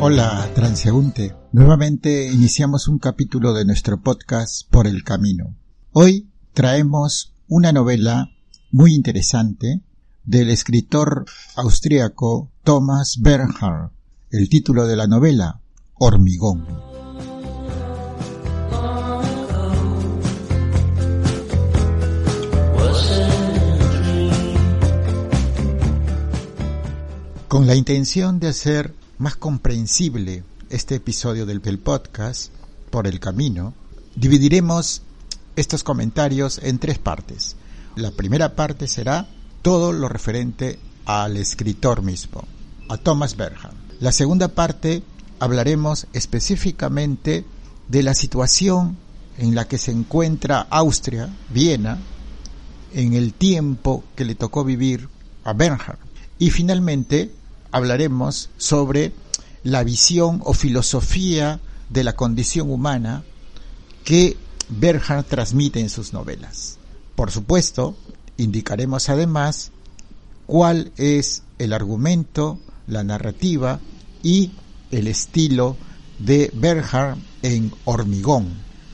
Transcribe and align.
Hola, 0.00 0.48
transeúnte. 0.54 1.34
Nuevamente 1.50 2.30
iniciamos 2.32 2.86
un 2.86 3.00
capítulo 3.00 3.52
de 3.52 3.64
nuestro 3.64 4.00
podcast 4.00 4.62
Por 4.70 4.86
el 4.86 5.02
Camino. 5.02 5.56
Hoy 5.90 6.30
traemos 6.52 7.34
una 7.48 7.72
novela 7.72 8.30
muy 8.70 8.94
interesante 8.94 9.82
del 10.22 10.50
escritor 10.50 11.24
austríaco 11.56 12.48
Thomas 12.62 13.18
Bernhard. 13.20 13.90
El 14.30 14.48
título 14.48 14.86
de 14.86 14.94
la 14.94 15.08
novela, 15.08 15.62
Hormigón. 15.94 16.64
Con 27.48 27.66
la 27.66 27.74
intención 27.74 28.38
de 28.38 28.48
hacer 28.48 28.94
más 29.18 29.36
comprensible 29.36 30.44
este 30.70 30.94
episodio 30.96 31.44
del, 31.44 31.60
podcast, 31.78 32.52
por 32.90 33.06
el 33.06 33.20
camino, 33.20 33.74
dividiremos 34.14 35.02
estos 35.56 35.82
comentarios 35.82 36.60
en 36.62 36.78
tres 36.78 36.98
partes. 36.98 37.56
La 37.96 38.12
primera 38.12 38.54
parte 38.54 38.86
será 38.86 39.28
todo 39.62 39.92
lo 39.92 40.08
referente 40.08 40.78
al 41.04 41.36
escritor 41.36 42.02
mismo, 42.02 42.44
a 42.88 42.96
Thomas 42.96 43.36
Berhan. 43.36 43.72
La 44.00 44.12
segunda 44.12 44.48
parte 44.48 45.02
hablaremos 45.40 46.06
específicamente 46.12 47.44
de 47.88 48.02
la 48.02 48.14
situación 48.14 48.96
en 49.36 49.54
la 49.54 49.66
que 49.66 49.78
se 49.78 49.90
encuentra 49.90 50.66
Austria, 50.70 51.28
Viena, 51.50 51.98
en 52.92 53.14
el 53.14 53.34
tiempo 53.34 54.04
que 54.14 54.24
le 54.24 54.34
tocó 54.34 54.64
vivir 54.64 55.08
a 55.44 55.52
Bernhard. 55.52 55.98
Y 56.38 56.50
finalmente 56.50 57.32
hablaremos 57.72 58.50
sobre 58.56 59.12
la 59.62 59.84
visión 59.84 60.40
o 60.44 60.54
filosofía 60.54 61.60
de 61.90 62.04
la 62.04 62.14
condición 62.14 62.70
humana 62.70 63.24
que 64.04 64.36
Bernhard 64.68 65.24
transmite 65.24 65.80
en 65.80 65.90
sus 65.90 66.12
novelas. 66.12 66.78
Por 67.14 67.30
supuesto, 67.30 67.96
indicaremos 68.36 69.08
además 69.08 69.72
cuál 70.46 70.92
es 70.96 71.42
el 71.58 71.72
argumento, 71.72 72.58
la 72.86 73.04
narrativa 73.04 73.80
y 74.22 74.52
el 74.90 75.08
estilo 75.08 75.76
de 76.18 76.50
Bernhard 76.54 77.18
en 77.42 77.72
Hormigón, 77.84 78.48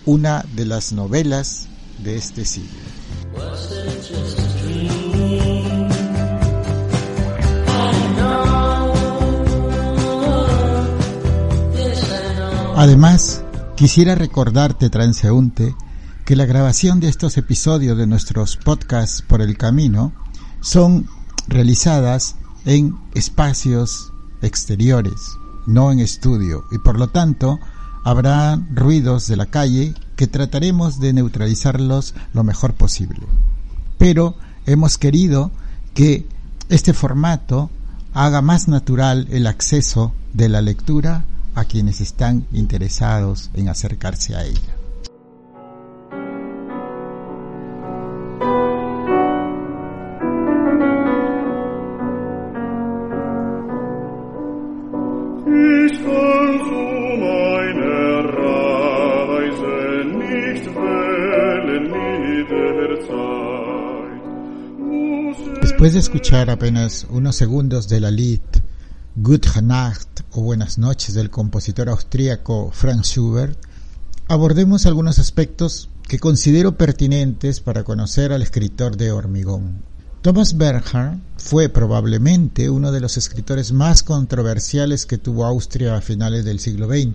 una 0.06 0.44
de 0.54 0.66
las 0.66 0.92
novelas 0.92 1.68
de 2.02 2.16
este 2.16 2.44
siglo. 2.44 2.70
Además, 12.76 13.44
quisiera 13.76 14.16
recordarte, 14.16 14.90
transeúnte, 14.90 15.76
que 16.24 16.34
la 16.34 16.44
grabación 16.44 16.98
de 16.98 17.08
estos 17.08 17.36
episodios 17.36 17.96
de 17.96 18.08
nuestros 18.08 18.56
podcasts 18.56 19.22
por 19.22 19.40
el 19.40 19.56
camino 19.56 20.12
son 20.60 21.06
realizadas 21.46 22.34
en 22.64 22.96
espacios 23.14 24.12
exteriores, 24.42 25.36
no 25.66 25.92
en 25.92 26.00
estudio, 26.00 26.64
y 26.72 26.78
por 26.78 26.98
lo 26.98 27.10
tanto 27.10 27.60
habrá 28.02 28.56
ruidos 28.72 29.28
de 29.28 29.36
la 29.36 29.46
calle 29.46 29.94
que 30.16 30.26
trataremos 30.26 30.98
de 30.98 31.12
neutralizarlos 31.12 32.14
lo 32.32 32.42
mejor 32.42 32.74
posible. 32.74 33.20
Pero 33.98 34.34
hemos 34.66 34.98
querido 34.98 35.52
que 35.94 36.26
este 36.68 36.92
formato 36.92 37.70
haga 38.14 38.42
más 38.42 38.66
natural 38.66 39.28
el 39.30 39.46
acceso 39.46 40.12
de 40.32 40.48
la 40.48 40.60
lectura 40.60 41.24
a 41.54 41.64
quienes 41.64 42.00
están 42.00 42.46
interesados 42.52 43.50
en 43.54 43.68
acercarse 43.68 44.34
a 44.34 44.44
ella. 44.44 44.74
Después 65.60 65.92
de 65.92 65.98
escuchar 66.00 66.48
apenas 66.48 67.06
unos 67.10 67.36
segundos 67.36 67.88
de 67.88 68.00
la 68.00 68.10
Lied 68.10 68.40
Gute 69.16 69.48
o 70.32 70.40
Buenas 70.40 70.76
noches 70.76 71.14
del 71.14 71.30
compositor 71.30 71.88
austríaco 71.88 72.72
Franz 72.72 73.06
Schubert, 73.06 73.56
abordemos 74.26 74.86
algunos 74.86 75.20
aspectos 75.20 75.88
que 76.08 76.18
considero 76.18 76.76
pertinentes 76.76 77.60
para 77.60 77.84
conocer 77.84 78.32
al 78.32 78.42
escritor 78.42 78.96
de 78.96 79.12
Hormigón. 79.12 79.82
Thomas 80.20 80.56
Bernhard 80.56 81.20
fue 81.36 81.68
probablemente 81.68 82.68
uno 82.68 82.90
de 82.90 83.00
los 83.00 83.16
escritores 83.16 83.70
más 83.70 84.02
controversiales 84.02 85.06
que 85.06 85.16
tuvo 85.16 85.44
Austria 85.44 85.96
a 85.96 86.00
finales 86.00 86.44
del 86.44 86.58
siglo 86.58 86.88
XX. 86.88 87.14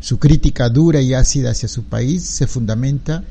Su 0.00 0.18
crítica 0.18 0.68
dura 0.68 1.00
y 1.00 1.14
ácida 1.14 1.52
hacia 1.52 1.70
su 1.70 1.84
país 1.84 2.22
se 2.22 2.46
fundamenta 2.46 3.24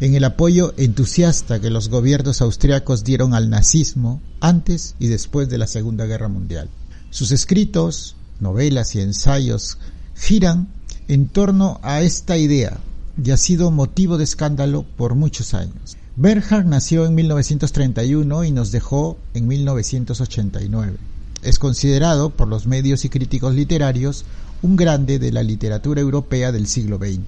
en 0.00 0.16
el 0.16 0.24
apoyo 0.24 0.74
entusiasta 0.76 1.60
que 1.60 1.70
los 1.70 1.88
gobiernos 1.88 2.42
austriacos 2.42 3.04
dieron 3.04 3.32
al 3.32 3.48
nazismo 3.48 4.20
antes 4.40 4.96
y 4.98 5.06
después 5.06 5.48
de 5.48 5.58
la 5.58 5.68
Segunda 5.68 6.04
Guerra 6.06 6.26
Mundial. 6.26 6.68
Sus 7.16 7.32
escritos, 7.32 8.14
novelas 8.40 8.94
y 8.94 9.00
ensayos 9.00 9.78
giran 10.14 10.68
en 11.08 11.28
torno 11.28 11.80
a 11.82 12.02
esta 12.02 12.36
idea 12.36 12.76
y 13.16 13.30
ha 13.30 13.38
sido 13.38 13.70
motivo 13.70 14.18
de 14.18 14.24
escándalo 14.24 14.84
por 14.98 15.14
muchos 15.14 15.54
años. 15.54 15.96
Bernhard 16.16 16.66
nació 16.66 17.06
en 17.06 17.14
1931 17.14 18.44
y 18.44 18.50
nos 18.50 18.70
dejó 18.70 19.16
en 19.32 19.48
1989. 19.48 20.98
Es 21.42 21.58
considerado 21.58 22.28
por 22.28 22.48
los 22.48 22.66
medios 22.66 23.06
y 23.06 23.08
críticos 23.08 23.54
literarios 23.54 24.26
un 24.60 24.76
grande 24.76 25.18
de 25.18 25.32
la 25.32 25.42
literatura 25.42 26.02
europea 26.02 26.52
del 26.52 26.66
siglo 26.66 26.98
XX, 26.98 27.22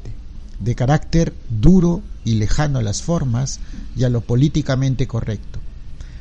de 0.60 0.74
carácter 0.74 1.32
duro 1.48 2.02
y 2.26 2.34
lejano 2.34 2.78
a 2.78 2.82
las 2.82 3.00
formas 3.00 3.58
y 3.96 4.04
a 4.04 4.10
lo 4.10 4.20
políticamente 4.20 5.06
correcto 5.06 5.60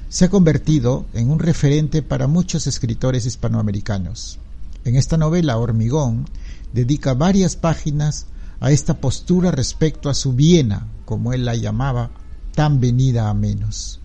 se 0.09 0.25
ha 0.25 0.29
convertido 0.29 1.05
en 1.13 1.29
un 1.29 1.39
referente 1.39 2.01
para 2.01 2.27
muchos 2.27 2.67
escritores 2.67 3.25
hispanoamericanos. 3.25 4.39
En 4.85 4.95
esta 4.95 5.17
novela, 5.17 5.57
Hormigón 5.57 6.25
dedica 6.73 7.13
varias 7.13 7.55
páginas 7.55 8.27
a 8.59 8.71
esta 8.71 8.99
postura 8.99 9.51
respecto 9.51 10.09
a 10.09 10.13
su 10.13 10.33
Viena, 10.33 10.87
como 11.05 11.33
él 11.33 11.45
la 11.45 11.55
llamaba, 11.55 12.11
tan 12.55 12.79
venida 12.79 13.29
a 13.29 13.33
menos. 13.33 13.99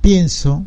Pienso 0.00 0.64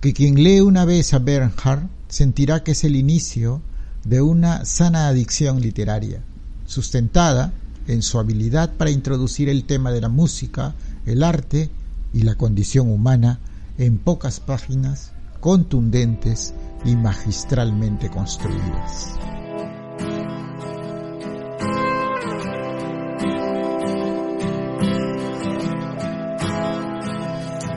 que 0.00 0.14
quien 0.14 0.42
lee 0.42 0.60
una 0.60 0.84
vez 0.84 1.12
a 1.12 1.18
Bernhard 1.18 1.88
sentirá 2.08 2.62
que 2.62 2.72
es 2.72 2.84
el 2.84 2.96
inicio 2.96 3.60
de 4.04 4.22
una 4.22 4.64
sana 4.64 5.08
adicción 5.08 5.60
literaria, 5.60 6.22
sustentada 6.66 7.52
en 7.86 8.02
su 8.02 8.18
habilidad 8.18 8.74
para 8.76 8.90
introducir 8.90 9.48
el 9.48 9.64
tema 9.64 9.90
de 9.90 10.00
la 10.00 10.08
música, 10.08 10.74
el 11.04 11.22
arte 11.22 11.70
y 12.12 12.22
la 12.22 12.36
condición 12.36 12.90
humana 12.90 13.40
en 13.80 13.96
pocas 13.96 14.40
páginas 14.40 15.12
contundentes 15.40 16.52
y 16.84 16.96
magistralmente 16.96 18.10
construidas. 18.10 19.18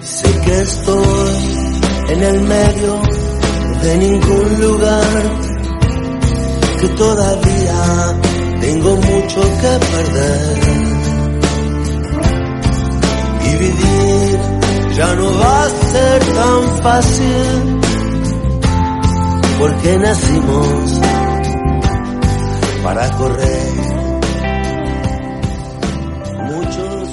Sé 0.01 0.41
que 0.45 0.61
estoy 0.61 1.35
en 2.09 2.23
el 2.23 2.41
medio 2.41 3.01
de 3.81 3.97
ningún 3.97 4.61
lugar, 4.61 5.39
que 6.81 6.87
todavía 6.89 8.19
tengo 8.59 8.95
mucho 8.97 9.41
que 9.41 9.79
perder 9.95 10.82
ya 14.95 15.15
no 15.15 15.25
va 15.25 15.63
a 15.63 15.69
ser 15.69 16.21
tan 16.35 16.83
fácil 16.83 17.79
porque 19.59 19.97
nacimos 19.97 20.99
para 22.83 23.09
correr. 23.17 23.73
Muchos 26.45 27.09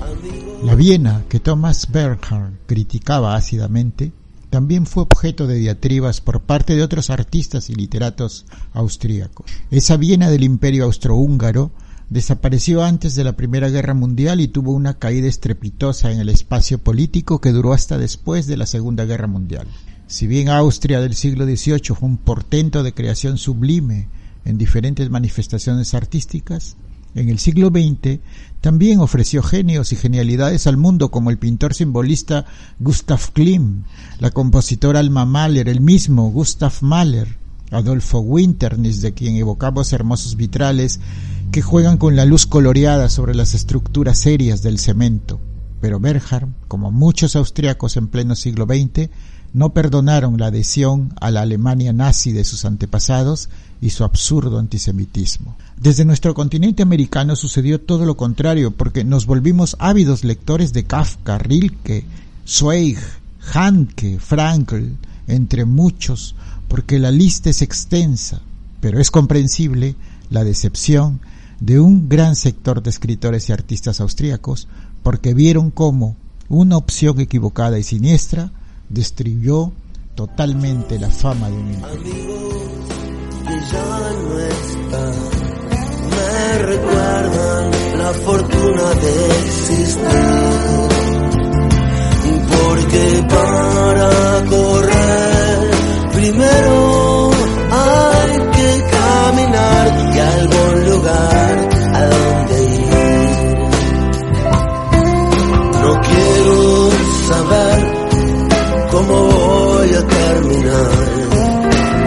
amigos... 0.00 0.64
La 0.64 0.74
Viena 0.74 1.24
que 1.28 1.40
Thomas 1.40 1.90
Bernhard 1.90 2.52
criticaba 2.66 3.34
ácidamente 3.36 4.12
también 4.50 4.84
fue 4.84 5.04
objeto 5.04 5.46
de 5.46 5.54
diatribas 5.54 6.20
por 6.20 6.40
parte 6.40 6.74
de 6.74 6.82
otros 6.82 7.08
artistas 7.08 7.70
y 7.70 7.74
literatos 7.74 8.46
austríacos. 8.72 9.46
Esa 9.70 9.96
Viena 9.96 10.28
del 10.28 10.42
imperio 10.42 10.84
austrohúngaro 10.84 11.70
Desapareció 12.10 12.82
antes 12.82 13.14
de 13.14 13.22
la 13.22 13.36
Primera 13.36 13.68
Guerra 13.68 13.94
Mundial 13.94 14.40
y 14.40 14.48
tuvo 14.48 14.72
una 14.72 14.94
caída 14.94 15.28
estrepitosa 15.28 16.10
en 16.10 16.18
el 16.18 16.28
espacio 16.28 16.78
político 16.78 17.40
que 17.40 17.52
duró 17.52 17.72
hasta 17.72 17.98
después 17.98 18.48
de 18.48 18.56
la 18.56 18.66
Segunda 18.66 19.04
Guerra 19.04 19.28
Mundial. 19.28 19.68
Si 20.08 20.26
bien 20.26 20.48
Austria 20.48 21.00
del 21.00 21.14
siglo 21.14 21.44
XVIII 21.44 21.94
fue 21.94 22.08
un 22.08 22.16
portento 22.16 22.82
de 22.82 22.94
creación 22.94 23.38
sublime 23.38 24.08
en 24.44 24.58
diferentes 24.58 25.08
manifestaciones 25.08 25.94
artísticas, 25.94 26.76
en 27.14 27.28
el 27.28 27.38
siglo 27.38 27.68
XX 27.68 28.18
también 28.60 28.98
ofreció 28.98 29.44
genios 29.44 29.92
y 29.92 29.96
genialidades 29.96 30.66
al 30.66 30.76
mundo 30.76 31.12
como 31.12 31.30
el 31.30 31.38
pintor 31.38 31.74
simbolista 31.74 32.44
Gustav 32.80 33.20
Klim, 33.32 33.84
la 34.18 34.32
compositora 34.32 34.98
Alma 34.98 35.26
Mahler, 35.26 35.68
el 35.68 35.80
mismo 35.80 36.28
Gustav 36.32 36.72
Mahler, 36.80 37.36
Adolfo 37.70 38.18
Winternis, 38.18 39.00
de 39.00 39.14
quien 39.14 39.36
evocamos 39.36 39.92
hermosos 39.92 40.34
vitrales 40.34 40.98
que 41.50 41.62
juegan 41.62 41.96
con 41.98 42.14
la 42.14 42.24
luz 42.24 42.46
coloreada 42.46 43.08
sobre 43.08 43.34
las 43.34 43.54
estructuras 43.54 44.18
serias 44.18 44.62
del 44.62 44.78
cemento. 44.78 45.40
Pero 45.80 45.98
Berhard, 45.98 46.48
como 46.68 46.92
muchos 46.92 47.34
austriacos 47.34 47.96
en 47.96 48.06
pleno 48.08 48.36
siglo 48.36 48.66
XX, 48.66 49.08
no 49.52 49.74
perdonaron 49.74 50.38
la 50.38 50.46
adhesión 50.46 51.12
a 51.20 51.32
la 51.32 51.42
Alemania 51.42 51.92
nazi 51.92 52.32
de 52.32 52.44
sus 52.44 52.64
antepasados 52.64 53.48
y 53.80 53.90
su 53.90 54.04
absurdo 54.04 54.60
antisemitismo. 54.60 55.56
Desde 55.76 56.04
nuestro 56.04 56.34
continente 56.34 56.82
americano 56.82 57.34
sucedió 57.34 57.80
todo 57.80 58.04
lo 58.04 58.16
contrario, 58.16 58.70
porque 58.70 59.02
nos 59.02 59.26
volvimos 59.26 59.76
ávidos 59.80 60.22
lectores 60.22 60.72
de 60.72 60.84
Kafka, 60.84 61.38
Rilke, 61.38 62.04
Zweig, 62.46 62.98
Hanke, 63.52 64.20
Frankl, 64.20 64.92
entre 65.26 65.64
muchos, 65.64 66.36
porque 66.68 67.00
la 67.00 67.10
lista 67.10 67.50
es 67.50 67.62
extensa, 67.62 68.40
pero 68.80 69.00
es 69.00 69.10
comprensible 69.10 69.96
la 70.28 70.44
decepción 70.44 71.20
de 71.60 71.78
un 71.78 72.08
gran 72.08 72.34
sector 72.36 72.82
de 72.82 72.90
escritores 72.90 73.48
y 73.48 73.52
artistas 73.52 74.00
austríacos, 74.00 74.68
porque 75.02 75.34
vieron 75.34 75.70
cómo 75.70 76.16
una 76.48 76.76
opción 76.76 77.20
equivocada 77.20 77.78
y 77.78 77.82
siniestra 77.82 78.52
destruyó 78.88 79.72
totalmente 80.14 80.98
la 80.98 81.10
fama 81.10 81.48
de 81.48 81.56
un 81.56 81.70
me 81.70 81.76
cómo 108.90 109.24
voy 109.24 109.88
a 109.94 110.06
terminar. 110.06 110.90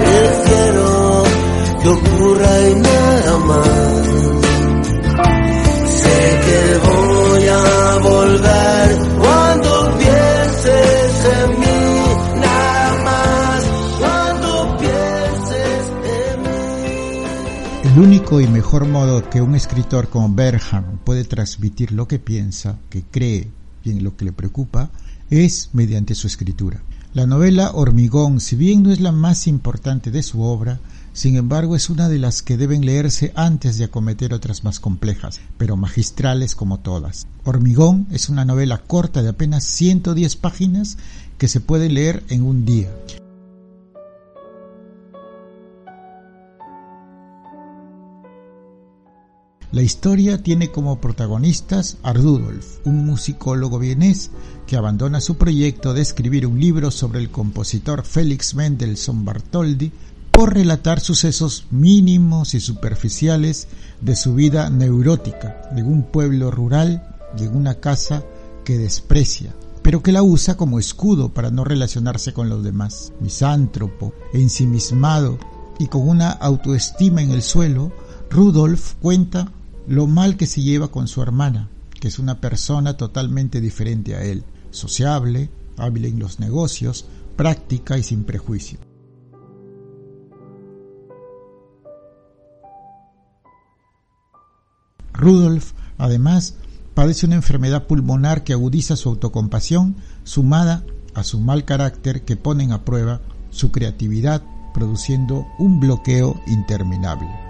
Prefiero 0.03 1.23
que 1.81 1.89
ocurra 1.89 2.69
y 2.69 2.75
nada 2.75 3.37
más. 3.39 4.07
Sé 6.01 6.39
que 6.45 6.61
voy 6.87 7.47
a 7.47 7.97
volver 8.01 8.97
cuando 9.19 9.97
pienses 9.97 11.25
en 11.39 11.59
mí, 11.59 11.81
nada 12.41 13.03
más 13.03 13.63
cuando 13.99 14.77
pienses 14.77 15.83
en 16.21 16.41
mí. 16.41 17.91
El 17.91 17.99
único 17.99 18.41
y 18.41 18.47
mejor 18.47 18.85
modo 18.87 19.29
que 19.29 19.41
un 19.41 19.55
escritor 19.55 20.09
como 20.09 20.29
Berham 20.33 20.99
puede 21.03 21.23
transmitir 21.23 21.91
lo 21.91 22.07
que 22.07 22.19
piensa, 22.19 22.77
que 22.89 23.03
cree 23.03 23.49
y 23.83 23.91
en 23.91 24.03
lo 24.03 24.15
que 24.15 24.25
le 24.25 24.31
preocupa, 24.31 24.89
es 25.41 25.69
mediante 25.73 26.13
su 26.13 26.27
escritura. 26.27 26.83
La 27.13 27.25
novela 27.25 27.71
Hormigón, 27.73 28.39
si 28.39 28.55
bien 28.55 28.83
no 28.83 28.91
es 28.91 28.99
la 28.99 29.11
más 29.11 29.47
importante 29.47 30.11
de 30.11 30.21
su 30.21 30.41
obra, 30.41 30.79
sin 31.11 31.37
embargo 31.37 31.75
es 31.75 31.89
una 31.89 32.07
de 32.07 32.19
las 32.19 32.43
que 32.43 32.55
deben 32.55 32.85
leerse 32.85 33.31
antes 33.35 33.77
de 33.77 33.85
acometer 33.85 34.33
otras 34.33 34.63
más 34.63 34.79
complejas, 34.79 35.39
pero 35.57 35.75
magistrales 35.75 36.53
como 36.53 36.79
todas. 36.79 37.25
Hormigón 37.45 38.07
es 38.11 38.29
una 38.29 38.45
novela 38.45 38.77
corta 38.79 39.23
de 39.23 39.29
apenas 39.29 39.63
110 39.63 40.35
páginas 40.35 40.97
que 41.39 41.47
se 41.47 41.59
puede 41.59 41.89
leer 41.89 42.23
en 42.29 42.43
un 42.43 42.65
día. 42.65 42.91
La 49.73 49.81
historia 49.81 50.43
tiene 50.43 50.69
como 50.69 51.01
protagonistas 51.01 51.97
a 52.03 52.13
Rudolf, 52.13 52.77
un 52.85 53.07
musicólogo 53.07 53.79
vienés 53.79 54.29
que 54.67 54.77
abandona 54.77 55.19
su 55.19 55.35
proyecto 55.35 55.95
de 55.95 56.03
escribir 56.03 56.45
un 56.45 56.59
libro 56.59 56.91
sobre 56.91 57.17
el 57.17 57.31
compositor 57.31 58.03
Félix 58.03 58.53
Mendelssohn 58.53 59.25
Bartholdy 59.25 59.91
por 60.29 60.53
relatar 60.53 60.99
sucesos 60.99 61.65
mínimos 61.71 62.53
y 62.53 62.59
superficiales 62.59 63.67
de 63.99 64.15
su 64.15 64.35
vida 64.35 64.69
neurótica, 64.69 65.67
de 65.75 65.81
un 65.81 66.03
pueblo 66.03 66.51
rural 66.51 67.03
y 67.35 67.45
en 67.45 67.55
una 67.55 67.79
casa 67.79 68.23
que 68.63 68.77
desprecia, 68.77 69.55
pero 69.81 70.03
que 70.03 70.11
la 70.11 70.21
usa 70.21 70.55
como 70.55 70.77
escudo 70.77 71.29
para 71.29 71.49
no 71.49 71.63
relacionarse 71.63 72.31
con 72.31 72.47
los 72.47 72.63
demás. 72.63 73.11
Misántropo, 73.19 74.13
ensimismado 74.33 75.39
y 75.79 75.87
con 75.87 76.07
una 76.07 76.29
autoestima 76.29 77.23
en 77.23 77.31
el 77.31 77.41
suelo, 77.41 77.91
Rudolf 78.29 78.93
cuenta 79.01 79.51
lo 79.87 80.07
mal 80.07 80.37
que 80.37 80.47
se 80.47 80.61
lleva 80.61 80.89
con 80.89 81.07
su 81.07 81.21
hermana, 81.21 81.69
que 81.99 82.07
es 82.07 82.19
una 82.19 82.39
persona 82.39 82.95
totalmente 82.97 83.61
diferente 83.61 84.15
a 84.15 84.23
él, 84.23 84.43
sociable, 84.71 85.49
hábil 85.77 86.05
en 86.05 86.19
los 86.19 86.39
negocios, 86.39 87.05
práctica 87.35 87.97
y 87.97 88.03
sin 88.03 88.23
prejuicio. 88.23 88.79
Rudolf, 95.13 95.73
además, 95.97 96.55
padece 96.93 97.25
una 97.25 97.35
enfermedad 97.35 97.87
pulmonar 97.87 98.43
que 98.43 98.53
agudiza 98.53 98.95
su 98.95 99.09
autocompasión, 99.09 99.95
sumada 100.23 100.83
a 101.13 101.23
su 101.23 101.39
mal 101.39 101.65
carácter 101.65 102.23
que 102.23 102.35
ponen 102.35 102.71
a 102.71 102.83
prueba 102.83 103.21
su 103.49 103.71
creatividad, 103.71 104.43
produciendo 104.73 105.45
un 105.59 105.79
bloqueo 105.79 106.41
interminable. 106.47 107.42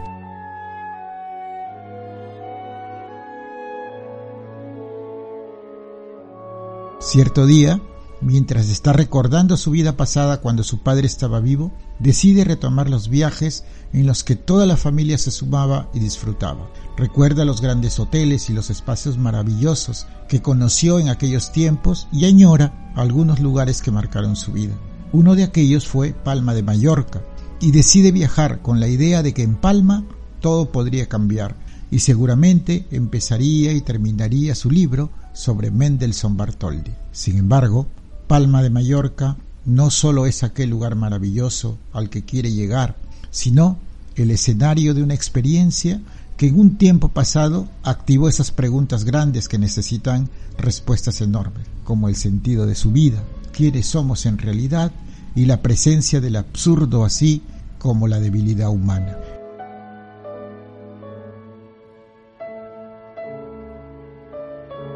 Cierto 7.05 7.45
día, 7.45 7.81
mientras 8.22 8.69
está 8.69 8.93
recordando 8.93 9.57
su 9.57 9.72
vida 9.72 9.98
pasada 9.98 10.39
cuando 10.39 10.63
su 10.63 10.79
padre 10.83 11.05
estaba 11.05 11.41
vivo, 11.41 11.74
decide 12.00 12.45
retomar 12.45 12.89
los 12.89 13.10
viajes 13.10 13.65
en 13.91 14.07
los 14.07 14.24
que 14.24 14.38
toda 14.38 14.65
la 14.65 14.77
familia 14.77 15.17
se 15.17 15.29
sumaba 15.29 15.89
y 15.93 16.00
disfrutaba. 16.00 16.69
Recuerda 16.95 17.43
los 17.43 17.60
grandes 17.60 18.00
hoteles 18.00 18.50
y 18.50 18.53
los 18.53 18.69
espacios 18.69 19.17
maravillosos 19.17 20.07
que 20.29 20.41
conoció 20.41 20.98
en 20.98 21.10
aquellos 21.10 21.51
tiempos 21.51 22.07
y 22.13 22.24
añora 22.24 22.93
algunos 22.95 23.41
lugares 23.41 23.81
que 23.81 23.91
marcaron 23.91 24.38
su 24.38 24.53
vida. 24.53 24.74
Uno 25.12 25.36
de 25.36 25.43
aquellos 25.43 25.86
fue 25.86 26.13
Palma 26.13 26.53
de 26.53 26.63
Mallorca 26.63 27.22
y 27.60 27.72
decide 27.72 28.13
viajar 28.13 28.62
con 28.62 28.79
la 28.79 28.88
idea 28.88 29.22
de 29.24 29.33
que 29.33 29.43
en 29.43 29.55
Palma 29.55 30.05
todo 30.39 30.72
podría 30.72 31.10
cambiar 31.10 31.57
y 31.93 32.00
seguramente 32.00 32.88
empezaría 32.89 33.71
y 33.71 33.81
terminaría 33.81 34.55
su 34.55 34.71
libro 34.71 35.12
sobre 35.31 35.69
Mendelssohn 35.69 36.35
Bartholdy. 36.35 36.91
Sin 37.12 37.38
embargo, 37.38 37.85
Palma 38.25 38.63
de 38.63 38.71
Mallorca 38.71 39.38
no 39.65 39.91
solo 39.91 40.25
es 40.25 40.41
aquel 40.41 40.71
lugar 40.71 40.95
maravilloso 40.95 41.77
al 41.91 42.09
que 42.09 42.25
quiere 42.25 42.51
llegar, 42.51 42.95
sino 43.29 43.77
el 44.15 44.31
escenario 44.31 44.95
de 44.95 45.03
una 45.03 45.13
experiencia 45.13 46.01
que 46.35 46.47
en 46.47 46.59
un 46.59 46.79
tiempo 46.79 47.09
pasado 47.09 47.69
activó 47.83 48.27
esas 48.27 48.50
preguntas 48.50 49.03
grandes 49.03 49.47
que 49.47 49.59
necesitan 49.59 50.29
respuestas 50.57 51.21
enormes, 51.21 51.67
como 51.83 52.09
el 52.09 52.15
sentido 52.15 52.65
de 52.65 52.73
su 52.73 52.91
vida, 52.91 53.21
quiénes 53.51 53.85
somos 53.85 54.25
en 54.25 54.39
realidad 54.39 54.91
y 55.35 55.45
la 55.45 55.62
presencia 55.62 56.19
del 56.21 56.38
absurdo 56.38 57.05
así 57.05 57.43
como 57.77 58.07
la 58.07 58.19
debilidad 58.19 58.69
humana. 58.69 59.15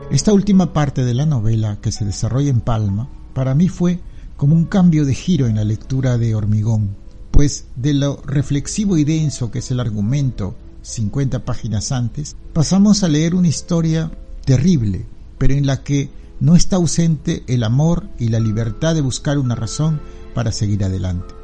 Esta 0.10 0.32
última 0.32 0.72
parte 0.72 1.04
de 1.04 1.14
la 1.14 1.26
novela 1.26 1.80
que 1.82 1.92
se 1.92 2.06
desarrolla 2.06 2.50
en 2.50 2.62
Palma, 2.62 3.10
para 3.34 3.54
mí 3.54 3.68
fue 3.68 4.00
como 4.38 4.56
un 4.56 4.64
cambio 4.64 5.04
de 5.04 5.14
giro 5.14 5.48
en 5.48 5.58
la 5.58 5.66
lectura 5.66 6.18
de 6.18 6.34
Hormigón, 6.34 6.96
pues 7.30 7.66
de 7.76 7.94
lo 7.94 8.22
reflexivo 8.26 8.98
y 8.98 9.04
denso 9.04 9.52
que 9.52 9.60
es 9.60 9.70
el 9.70 9.82
argumento 9.82 10.56
50 10.82 11.44
páginas 11.44 11.92
antes, 11.92 12.38
pasamos 12.54 13.04
a 13.04 13.10
leer 13.10 13.36
una 13.36 13.50
historia 13.50 14.10
terrible, 14.46 15.06
pero 15.38 15.54
en 15.54 15.68
la 15.68 15.84
que 15.84 16.10
no 16.40 16.56
está 16.56 16.78
ausente 16.78 17.44
el 17.48 17.66
amor 17.66 18.08
y 18.18 18.30
la 18.30 18.40
libertad 18.40 18.96
de 18.96 19.02
buscar 19.02 19.38
una 19.38 19.56
razón 19.56 20.00
para 20.34 20.54
seguir 20.54 20.86
adelante. 20.86 21.36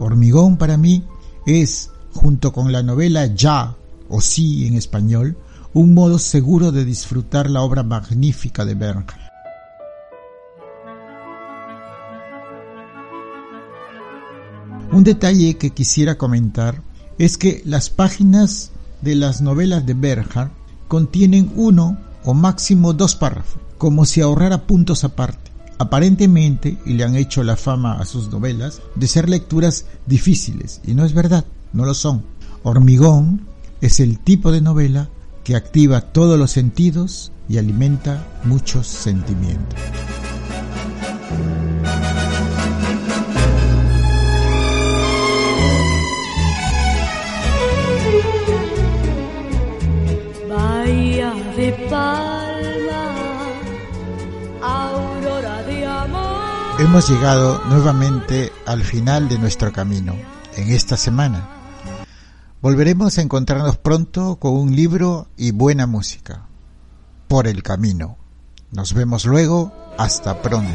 Hormigón 0.00 0.56
para 0.56 0.76
mí 0.76 1.04
es 1.46 1.90
junto 2.16 2.52
con 2.52 2.72
la 2.72 2.82
novela 2.82 3.26
Ya 3.26 3.76
o 4.08 4.20
Sí 4.20 4.66
en 4.66 4.74
español, 4.74 5.36
un 5.72 5.94
modo 5.94 6.18
seguro 6.18 6.72
de 6.72 6.84
disfrutar 6.84 7.48
la 7.50 7.62
obra 7.62 7.82
magnífica 7.82 8.64
de 8.64 8.74
Bernhardt. 8.74 9.26
Un 14.90 15.04
detalle 15.04 15.58
que 15.58 15.70
quisiera 15.70 16.16
comentar 16.16 16.82
es 17.18 17.36
que 17.36 17.62
las 17.64 17.90
páginas 17.90 18.72
de 19.02 19.14
las 19.14 19.42
novelas 19.42 19.84
de 19.84 19.94
Bernhardt 19.94 20.52
contienen 20.88 21.52
uno 21.56 21.98
o 22.24 22.34
máximo 22.34 22.92
dos 22.92 23.14
párrafos, 23.14 23.60
como 23.78 24.04
si 24.06 24.20
ahorrara 24.20 24.66
puntos 24.66 25.04
aparte. 25.04 25.50
Aparentemente, 25.78 26.78
y 26.86 26.94
le 26.94 27.04
han 27.04 27.16
hecho 27.16 27.44
la 27.44 27.56
fama 27.56 28.00
a 28.00 28.06
sus 28.06 28.30
novelas, 28.30 28.80
de 28.94 29.06
ser 29.06 29.28
lecturas 29.28 29.84
difíciles, 30.06 30.80
y 30.86 30.94
no 30.94 31.04
es 31.04 31.12
verdad, 31.12 31.44
no 31.76 31.84
lo 31.84 31.94
son. 31.94 32.24
Hormigón 32.62 33.46
es 33.80 34.00
el 34.00 34.18
tipo 34.18 34.50
de 34.50 34.60
novela 34.60 35.10
que 35.44 35.54
activa 35.54 36.00
todos 36.00 36.38
los 36.38 36.50
sentidos 36.50 37.30
y 37.48 37.58
alimenta 37.58 38.26
muchos 38.44 38.86
sentimientos. 38.86 39.78
de 51.56 51.72
palma, 51.88 53.14
aurora 54.62 55.62
de 55.62 55.86
amor. 55.86 56.80
Hemos 56.80 57.08
llegado 57.08 57.62
nuevamente 57.70 58.52
al 58.66 58.82
final 58.82 59.28
de 59.28 59.38
nuestro 59.38 59.72
camino 59.72 60.14
en 60.54 60.70
esta 60.70 60.98
semana. 60.98 61.55
Volveremos 62.62 63.18
a 63.18 63.22
encontrarnos 63.22 63.76
pronto 63.76 64.36
con 64.36 64.54
un 64.54 64.74
libro 64.74 65.28
y 65.36 65.50
buena 65.50 65.86
música. 65.86 66.46
Por 67.28 67.46
el 67.46 67.62
camino. 67.62 68.16
Nos 68.72 68.94
vemos 68.94 69.26
luego. 69.26 69.72
Hasta 69.98 70.40
pronto. 70.42 70.72